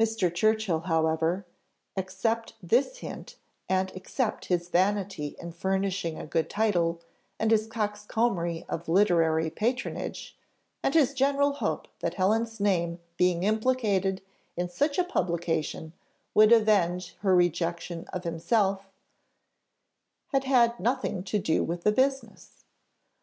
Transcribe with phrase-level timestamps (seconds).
[0.00, 0.34] Mr.
[0.34, 1.44] Churchill, however,
[1.94, 3.36] except this hint,
[3.68, 7.02] and except his vanity in furnishing a good title,
[7.38, 10.34] and his coxcombry of literary patronage,
[10.82, 14.22] and his general hope that Helen's name being implicated
[14.56, 15.92] in such a publication
[16.32, 18.86] would avenge her rejection of himself,
[20.28, 22.64] had had nothing to do with the business.